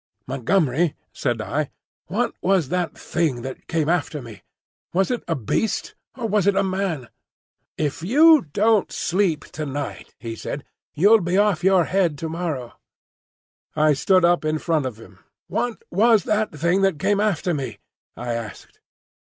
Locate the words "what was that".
2.07-2.97, 15.45-16.51